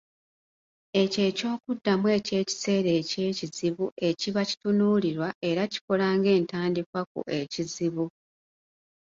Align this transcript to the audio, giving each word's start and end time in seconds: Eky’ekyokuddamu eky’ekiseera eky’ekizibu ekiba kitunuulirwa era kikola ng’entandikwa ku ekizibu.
Eky’ekyokuddamu 1.01 2.07
eky’ekiseera 2.17 2.89
eky’ekizibu 3.01 3.85
ekiba 4.09 4.41
kitunuulirwa 4.49 5.29
era 5.49 5.63
kikola 5.73 6.05
ng’entandikwa 6.17 7.01
ku 7.11 7.19
ekizibu. 7.39 8.05